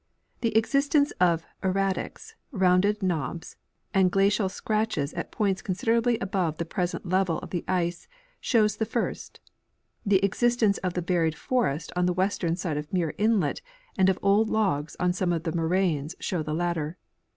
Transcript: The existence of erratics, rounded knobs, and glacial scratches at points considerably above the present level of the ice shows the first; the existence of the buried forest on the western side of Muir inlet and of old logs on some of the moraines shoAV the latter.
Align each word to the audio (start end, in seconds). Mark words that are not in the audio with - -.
The 0.39 0.57
existence 0.57 1.11
of 1.21 1.45
erratics, 1.61 2.33
rounded 2.51 3.03
knobs, 3.03 3.55
and 3.93 4.09
glacial 4.11 4.49
scratches 4.49 5.13
at 5.13 5.31
points 5.31 5.61
considerably 5.61 6.17
above 6.17 6.57
the 6.57 6.65
present 6.65 7.07
level 7.07 7.37
of 7.37 7.51
the 7.51 7.63
ice 7.67 8.07
shows 8.39 8.77
the 8.77 8.85
first; 8.87 9.39
the 10.03 10.17
existence 10.25 10.79
of 10.79 10.95
the 10.95 11.03
buried 11.03 11.35
forest 11.35 11.91
on 11.95 12.07
the 12.07 12.13
western 12.13 12.55
side 12.55 12.77
of 12.77 12.91
Muir 12.91 13.13
inlet 13.19 13.61
and 13.95 14.09
of 14.09 14.17
old 14.23 14.49
logs 14.49 14.95
on 14.99 15.13
some 15.13 15.31
of 15.31 15.43
the 15.43 15.51
moraines 15.55 16.15
shoAV 16.19 16.45
the 16.45 16.55
latter. 16.55 16.97